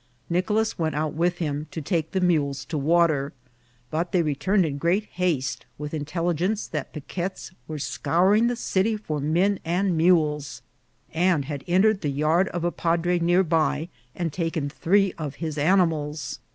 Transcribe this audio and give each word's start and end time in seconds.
Nicolas 0.31 0.79
went 0.79 0.95
out 0.95 1.13
with 1.13 1.37
him 1.37 1.67
to 1.69 1.79
take 1.79 2.09
the 2.09 2.19
mules 2.19 2.65
to 2.65 2.75
water; 2.75 3.33
but 3.91 4.11
they 4.11 4.23
returned 4.23 4.65
in 4.65 4.79
great 4.79 5.03
haste, 5.11 5.67
with 5.77 5.93
intelligence 5.93 6.65
that 6.65 6.91
piquets 6.91 7.51
were 7.67 7.77
scouring 7.77 8.47
the 8.47 8.55
city 8.55 8.97
for 8.97 9.19
men 9.19 9.59
and 9.63 9.95
mules, 9.95 10.63
and 11.13 11.45
had 11.45 11.63
entered 11.67 12.01
the 12.01 12.09
yard 12.09 12.47
of 12.47 12.63
a 12.63 12.71
padre 12.71 13.19
near 13.19 13.43
by 13.43 13.89
and 14.15 14.33
taken 14.33 14.71
three 14.71 15.13
of 15.19 15.35
his 15.35 15.55
animals. 15.55 16.39